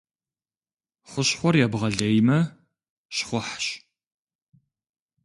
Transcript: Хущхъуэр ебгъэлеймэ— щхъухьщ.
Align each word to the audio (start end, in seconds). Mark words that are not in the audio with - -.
Хущхъуэр 1.09 1.55
ебгъэлеймэ— 1.65 2.39
щхъухьщ. 3.15 3.65